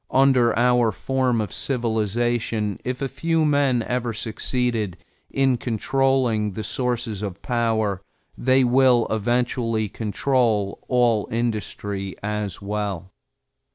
[0.09, 4.97] Under our form of civilization, if a few men ever succeed
[5.29, 8.01] in controlling the sources of power,
[8.35, 13.11] they will eventually control all industry as well.